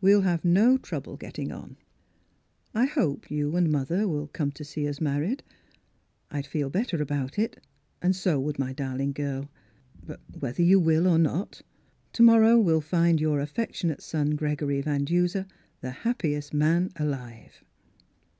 We'll 0.00 0.22
have 0.22 0.44
no 0.44 0.76
trouble 0.76 1.16
getting 1.16 1.52
on." 1.52 1.76
I 2.74 2.84
hope 2.86 3.30
you 3.30 3.54
and 3.54 3.70
mother 3.70 4.08
will 4.08 4.26
come 4.26 4.50
to 4.50 4.64
see 4.64 4.88
us 4.88 5.00
married. 5.00 5.44
I'd 6.32 6.46
feel 6.48 6.68
better 6.68 7.00
about 7.00 7.38
it, 7.38 7.62
and 8.02 8.16
so 8.16 8.40
would 8.40 8.58
my 8.58 8.72
darling 8.72 9.12
girl. 9.12 9.48
But 10.04 10.18
whether 10.40 10.62
you 10.64 10.80
will 10.80 11.06
or 11.06 11.20
not, 11.20 11.62
to 12.14 12.24
morrow 12.24 12.58
will 12.58 12.80
find 12.80 13.20
your 13.20 13.38
affectionate 13.38 14.02
son 14.02 14.30
Gregory 14.34 14.80
Van 14.80 15.04
Duser 15.04 15.46
the 15.80 15.92
happiest 15.92 16.52
man 16.52 16.90
alive 16.96 17.62